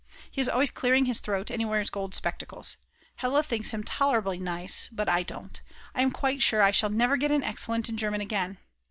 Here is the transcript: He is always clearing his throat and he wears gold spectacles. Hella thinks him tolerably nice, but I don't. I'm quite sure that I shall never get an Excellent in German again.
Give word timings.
He 0.31 0.41
is 0.41 0.49
always 0.49 0.71
clearing 0.71 1.05
his 1.05 1.19
throat 1.19 1.51
and 1.51 1.61
he 1.61 1.65
wears 1.65 1.91
gold 1.91 2.15
spectacles. 2.15 2.77
Hella 3.17 3.43
thinks 3.43 3.69
him 3.69 3.83
tolerably 3.83 4.39
nice, 4.39 4.89
but 4.91 5.07
I 5.07 5.21
don't. 5.21 5.61
I'm 5.93 6.09
quite 6.09 6.41
sure 6.41 6.57
that 6.59 6.65
I 6.65 6.71
shall 6.71 6.89
never 6.89 7.17
get 7.17 7.29
an 7.29 7.43
Excellent 7.43 7.87
in 7.87 7.97
German 7.97 8.19
again. 8.21 8.57